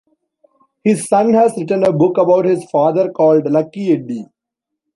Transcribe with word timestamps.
His 0.83 1.05
son 1.07 1.31
has 1.35 1.55
written 1.55 1.83
a 1.83 1.93
book 1.93 2.17
about 2.17 2.45
his 2.45 2.67
father 2.71 3.11
called 3.11 3.45
"Lucky 3.45 3.91
Eddie". 3.91 4.25